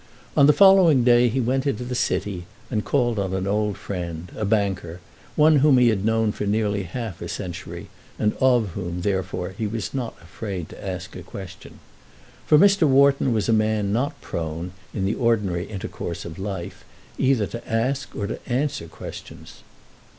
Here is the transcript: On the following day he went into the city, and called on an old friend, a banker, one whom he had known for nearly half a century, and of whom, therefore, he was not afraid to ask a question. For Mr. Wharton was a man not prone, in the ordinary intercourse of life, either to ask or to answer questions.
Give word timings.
On 0.35 0.47
the 0.47 0.51
following 0.51 1.03
day 1.03 1.29
he 1.29 1.39
went 1.39 1.67
into 1.67 1.83
the 1.83 1.93
city, 1.93 2.47
and 2.71 2.83
called 2.83 3.19
on 3.19 3.35
an 3.35 3.45
old 3.45 3.77
friend, 3.77 4.31
a 4.35 4.43
banker, 4.45 4.99
one 5.35 5.57
whom 5.57 5.77
he 5.77 5.89
had 5.89 6.03
known 6.03 6.31
for 6.31 6.47
nearly 6.47 6.81
half 6.81 7.21
a 7.21 7.27
century, 7.27 7.87
and 8.17 8.33
of 8.41 8.69
whom, 8.69 9.01
therefore, 9.01 9.53
he 9.55 9.67
was 9.67 9.93
not 9.93 10.17
afraid 10.19 10.69
to 10.69 10.83
ask 10.83 11.15
a 11.15 11.21
question. 11.21 11.77
For 12.47 12.57
Mr. 12.57 12.87
Wharton 12.87 13.31
was 13.31 13.47
a 13.47 13.53
man 13.53 13.93
not 13.93 14.19
prone, 14.21 14.71
in 14.91 15.05
the 15.05 15.13
ordinary 15.13 15.67
intercourse 15.67 16.25
of 16.25 16.39
life, 16.39 16.83
either 17.19 17.45
to 17.45 17.71
ask 17.71 18.15
or 18.15 18.25
to 18.25 18.39
answer 18.51 18.87
questions. 18.87 19.61